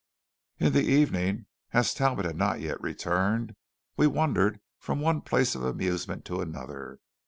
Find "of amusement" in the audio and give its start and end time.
5.53-6.25